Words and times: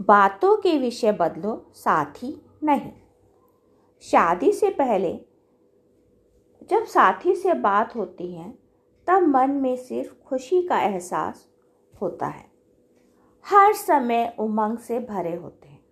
बातों 0.00 0.56
के 0.56 0.78
विषय 0.78 1.12
बदलो, 1.12 1.70
साथी 1.74 2.46
नहीं। 2.64 2.92
शादी 4.02 4.52
से 4.52 4.70
पहले, 4.70 5.20
जब 6.70 6.84
साथी 6.84 7.34
से 7.34 7.54
बात 7.54 7.96
होती 7.96 8.34
है, 8.34 8.58
तब 9.06 9.22
मन 9.22 9.50
में 9.50 9.76
सिर्फ़ 9.76 10.14
खुशी 10.24 10.62
का 10.62 10.80
एहसास 10.80 11.48
होता 12.02 12.26
है। 12.26 12.50
हर 13.46 13.72
समय 13.72 14.36
उमंग 14.38 14.78
से 14.78 15.00
भरे 15.00 15.36
होते 15.36 15.68
हैं। 15.68 15.84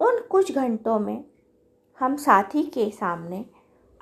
उन 0.00 0.26
कुछ 0.30 0.52
घंटों 0.52 0.98
में 0.98 1.24
हम 1.98 2.16
साथी 2.16 2.62
के 2.62 2.90
सामने 2.90 3.46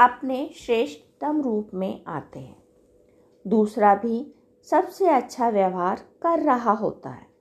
अपने 0.00 0.50
श्रेष्ठतम 0.56 1.42
रूप 1.42 1.70
में 1.74 2.04
आते 2.06 2.40
हैं। 2.40 2.62
दूसरा 3.46 3.94
भी 3.94 4.34
सबसे 4.70 5.08
अच्छा 5.08 5.48
व्यवहार 5.48 5.96
कर 6.22 6.42
रहा 6.42 6.72
होता 6.72 7.10
है। 7.10 7.33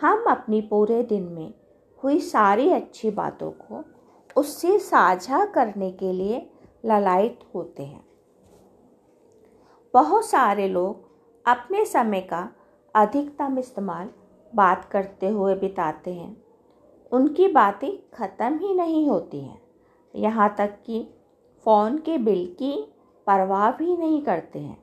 हम 0.00 0.24
अपनी 0.28 0.60
पूरे 0.60 1.02
दिन 1.02 1.22
में 1.22 1.52
हुई 2.02 2.20
सारी 2.20 2.70
अच्छी 2.70 3.10
बातों 3.10 3.50
को 3.50 3.84
उससे 4.36 4.78
साझा 4.78 5.44
करने 5.44 5.90
के 5.92 6.12
लिए 6.12 6.50
ललायत 6.86 7.38
होते 7.54 7.82
हैं। 7.82 8.04
बहुत 9.94 10.26
सारे 10.26 10.68
लोग 10.68 11.08
अपने 11.46 11.84
समय 11.84 12.20
का 12.20 12.48
अधिकतम 12.94 13.58
इस्तेमाल 13.58 14.10
बात 14.54 14.84
करते 14.84 15.28
हुए 15.28 15.54
बिताते 15.54 16.14
हैं। 16.14 16.36
उनकी 17.12 17.48
बातें 17.48 17.90
ख़त्म 18.14 18.58
ही 18.58 18.74
नहीं 18.74 19.08
होती 19.08 19.40
हैं। 19.40 19.60
यहाँ 20.14 20.54
तक 20.58 20.78
कि 20.86 21.02
फ़ोन 21.66 21.98
के 21.98 22.18
बिल 22.18 22.46
की 22.58 22.72
परवाह 23.26 23.70
भी 23.70 23.96
नहीं 23.96 24.22
करते 24.22 24.58
हैं। 24.58 24.82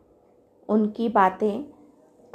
उनकी 0.70 1.09
बातें 1.09 1.77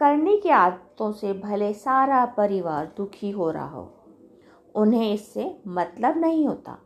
करने 0.02 0.36
की 0.36 0.48
आदतों 0.48 1.12
से 1.12 1.32
भले 1.32 1.72
सारा 1.72 2.24
परिवार 2.26 2.92
दुखी 2.96 3.30
हो 3.30 3.50
रहा 3.50 3.68
हो, 3.68 3.92
उन्हें 4.74 5.14
इससे 5.14 5.60
मतलब 5.66 6.16
नहीं 6.18 6.46
होता। 6.48 6.78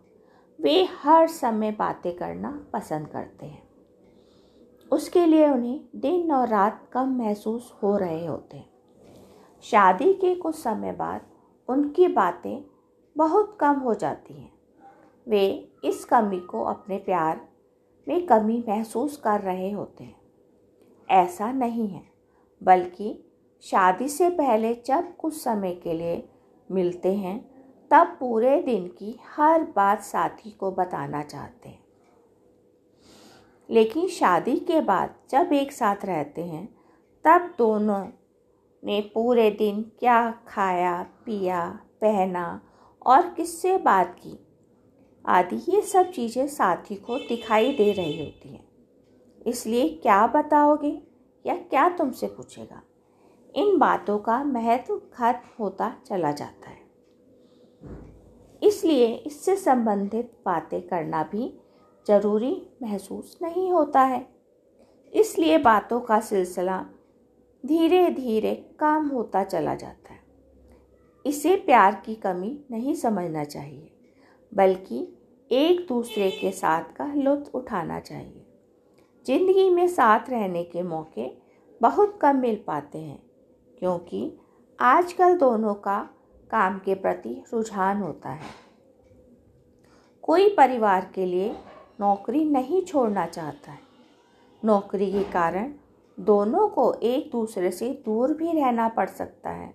वे 0.61 0.89
हर 1.03 1.29
समय 1.29 1.71
बातें 1.71 2.17
करना 2.17 2.67
पसंद 2.73 3.09
करते 3.09 3.47
हैं। 3.47 3.63
उसके 4.93 5.27
लिए 5.27 5.49
उन्हें 5.51 5.81
दिन 5.97 6.33
और 6.33 6.49
रात 6.49 6.89
कम 6.93 7.17
महसूस 7.19 7.73
हो 7.83 7.97
रहे 7.97 8.27
होते 8.27 8.57
हैं। 8.57 8.71
शादी 9.63 10.13
के 10.15 10.35
कुछ 10.35 10.55
समय 10.55 10.93
बाद 10.93 11.21
उनकी 11.69 12.09
बातें 12.09 12.65
बहुत 13.17 13.57
कम 13.61 13.75
हो 13.75 13.95
जाती 13.95 14.35
हैं। 14.35 14.53
वे 15.29 15.73
इस 15.85 16.05
कमी 16.05 16.41
को 16.41 16.65
अपने 16.65 16.99
प्यार 16.99 17.49
में 18.09 18.27
कमी 18.27 18.65
महसूस 18.69 19.17
कर 19.17 19.41
रहे 19.41 19.71
होते 19.71 20.05
हैं। 20.05 20.21
ऐसा 21.11 21.53
नहीं 21.53 21.89
है। 21.89 22.16
बल्कि 22.63 23.25
शादी 23.63 24.09
से 24.09 24.31
पहले 24.31 24.75
जब 24.75 25.17
कुछ 25.17 25.35
समय 25.35 25.75
के 25.75 25.93
लिए 25.93 26.29
मिलते 26.71 27.15
हैं, 27.15 27.57
तब 27.91 28.17
पूरे 28.21 28.63
दिन 28.63 28.89
की 28.89 29.21
हर 29.37 29.63
बात 29.63 30.03
साथी 30.03 30.51
को 30.51 30.71
बताना 30.71 31.23
चाहते 31.23 31.69
हैं। 31.69 31.85
लेकिन 33.71 34.09
शादी 34.09 34.57
के 34.57 34.81
बाद 34.81 35.15
जब 35.31 35.53
एक 35.53 35.73
साथ 35.73 35.97
रहते 36.05 36.45
हैं, 36.45 36.77
तब 37.25 37.55
दोनों 37.59 38.07
ने 38.85 39.11
पूरे 39.15 39.51
दिन 39.51 39.83
क्या 39.83 40.31
खाया, 40.49 41.03
पिया, 41.03 41.81
पहना 42.01 42.61
और 43.07 43.29
किससे 43.29 43.79
बात 43.79 44.17
की, 44.23 44.39
आदि 45.27 45.57
ये 45.57 45.81
सब 45.81 46.11
चीज़ें 46.11 46.49
साथी 46.49 46.95
को 46.95 47.19
दिखाई 47.19 47.73
दे 47.73 47.93
रही 47.93 48.25
होती 48.25 48.49
हैं। 48.49 48.69
इसलिए 49.47 49.89
क्या 49.89 50.27
बताओगे? 50.27 51.06
या 51.47 51.55
क्या 51.57 51.89
तुमसे 51.89 52.27
पूछेगा? 52.27 52.83
इन 53.55 53.79
बातों 53.79 54.19
का 54.19 54.43
महत्व 54.45 54.97
खत्म 55.15 55.49
होता 55.61 55.95
चला 56.07 56.33
जाता 56.33 56.71
है। 56.71 56.85
इसलिए 58.63 59.07
इससे 59.17 59.57
संबंधित 59.57 60.33
बातें 60.47 60.81
करना 60.83 61.23
भी 61.23 61.53
ज़रूरी 62.07 62.71
महसूस 62.83 63.39
नहीं 63.43 63.71
होता 63.73 64.03
है। 64.03 64.27
इसलिए 65.13 65.59
बातों 65.59 66.01
का 66.01 66.21
सिलसिला 66.21 66.85
धीरे 67.65 68.09
धीरे 68.11 68.55
कम 68.81 69.09
होता 69.09 69.45
चला 69.45 69.75
जाता 69.75 70.13
है। 70.13 70.21
इसे 71.25 71.57
प्यार 71.57 72.03
की 72.07 72.15
कमी 72.15 72.59
नहीं 72.71 72.95
समझना 72.95 73.45
चाहिए, 73.45 73.91
बल्कि 74.53 75.07
एक 75.51 75.87
दूसरे 75.89 76.31
के 76.31 76.51
साथ 76.53 76.93
का 76.97 77.13
लुत्फ 77.15 77.55
उठाना 77.55 78.01
चाहिए। 78.01 78.46
ज़िंदगी 79.27 79.69
में 79.71 79.87
साथ 79.89 80.29
रहने 80.31 80.63
के 80.65 80.83
मौके 80.83 81.31
बहुत 81.81 82.19
कम 82.23 82.37
मिल 82.37 82.59
पाते 82.67 82.99
हैं, 82.99 83.19
क्योंकि 83.79 84.33
आजकल 84.79 85.37
दोनों 85.39 85.75
का 85.77 85.99
काम 86.51 86.79
के 86.79 86.95
प्रति 86.95 87.43
रुझान 87.53 88.03
होता 88.03 88.31
है। 88.31 88.51
कोई 90.25 90.49
परिवार 90.49 91.11
के 91.15 91.27
लिए 91.27 91.51
नौकरी 92.01 92.45
नहीं 92.45 92.83
छोड़ना 92.83 93.27
चाहता 93.27 93.73
है। 93.73 93.79
नौकरी 94.63 95.11
के 95.13 95.23
कारण 95.33 95.73
दोनों 96.19 96.69
को 96.69 96.93
एक 96.95 97.31
दूसरे 97.33 97.71
से 97.71 97.91
दूर 98.05 98.33
भी 98.35 98.53
रहना 98.53 98.89
पड़ 98.89 99.09
सकता 99.09 99.51
है। 99.51 99.73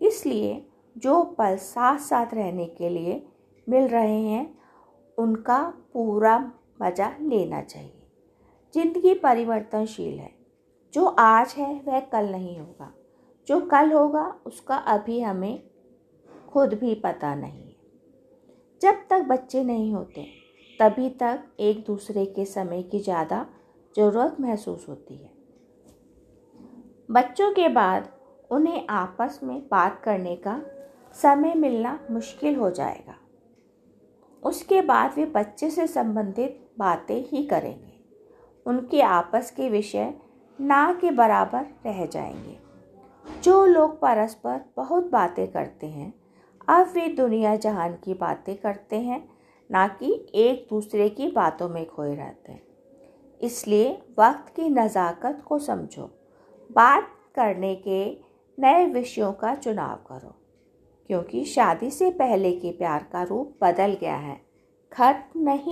इसलिए 0.00 0.64
जो 0.96 1.22
पल 1.38 1.56
साथ 1.58 1.98
साथ 2.00 2.34
रहने 2.34 2.66
के 2.68 2.88
लिए 2.88 3.22
मिल 3.66 3.88
रहे 3.88 4.20
हैं, 4.20 4.58
उनका 5.18 5.62
पूरा 5.92 6.38
मज़ा 6.82 7.12
लेना 7.20 7.62
चाहिए। 7.62 7.97
ज़िंदगी 8.74 9.14
परिवर्तनशील 9.14 10.18
है। 10.18 10.30
जो 10.94 11.04
आज 11.04 11.54
है, 11.58 11.82
वह 11.86 12.00
कल 12.00 12.28
नहीं 12.28 12.58
होगा। 12.58 12.92
जो 13.48 13.60
कल 13.60 13.92
होगा, 13.92 14.40
उसका 14.46 14.76
अभी 14.76 15.20
हमें 15.20 15.62
खुद 16.48 16.74
भी 16.74 16.94
पता 16.94 17.34
नहीं 17.34 17.62
है। 17.62 17.76
जब 18.82 18.94
तक 19.10 19.22
बच्चे 19.22 19.64
नहीं 19.64 19.94
होते, 19.94 20.26
तभी 20.80 21.08
तक 21.10 21.44
एक 21.60 21.84
दूसरे 21.86 22.24
के 22.26 22.44
समय 22.44 22.82
की 22.82 22.98
ज़्यादा 22.98 23.46
ज़रूरत 23.94 24.36
महसूस 24.40 24.86
होती 24.88 25.16
है। 25.16 25.30
बच्चों 27.10 27.52
के 27.52 27.68
बाद 27.68 28.08
उन्हें 28.50 28.86
आपस 28.90 29.40
में 29.42 29.60
बात 29.68 30.00
करने 30.04 30.36
का 30.36 30.60
समय 31.12 31.54
मिलना 31.54 31.98
मुश्किल 32.10 32.56
हो 32.56 32.70
जाएगा। 32.70 33.14
उसके 34.42 34.80
बाद 34.82 35.14
वे 35.16 35.26
बच्चे 35.26 35.70
से 35.70 35.86
संबंधित 35.86 36.70
बातें 36.78 37.24
ही 37.28 37.46
करेंगे। 37.46 37.97
उनके 38.68 39.00
आपस 39.00 39.50
के 39.50 39.68
विषय 39.68 40.14
ना 40.60 40.92
के 41.00 41.10
बराबर 41.10 41.66
रह 41.86 42.06
जाएँगे। 42.06 42.58
जो 43.42 43.64
लोग 43.66 44.00
परस्पर 44.00 44.60
बहुत 44.76 45.10
बातें 45.10 45.46
करते 45.52 45.86
हैं, 45.86 46.12
अब 46.68 46.92
वे 46.94 47.08
दुनिया 47.08 47.56
जहान 47.56 47.92
की 47.94 48.14
बातें 48.14 48.56
करते 48.56 48.96
हैं, 48.96 49.28
ना 49.70 49.88
कि 49.88 50.26
एक 50.34 50.66
दूसरे 50.70 51.08
की 51.08 51.28
बातों 51.28 51.68
में 51.68 51.86
खोए 51.86 52.14
रहते 52.14 52.52
हैं। 52.52 52.62
इसलिए 53.40 53.90
वक्त 54.18 54.54
की 54.56 54.68
नज़ाकत 54.68 55.42
को 55.46 55.58
समझो। 55.58 56.10
बात 56.70 57.08
करने 57.34 57.74
के 57.74 58.18
नए 58.58 58.86
विषयों 58.86 59.32
का 59.32 59.54
चुनाव 59.54 59.96
करो, 60.08 60.34
क्योंकि 61.10 61.44
शादी 61.44 61.90
से 61.90 62.10
पहले 62.10 62.52
के 62.52 62.70
प्यार 62.70 63.06
का 63.12 63.22
रूप 63.22 63.56
बदल 63.62 63.96
गया 64.00 64.16
है। 64.16 64.40
खत्म 64.92 65.40
नहीं 65.40 65.66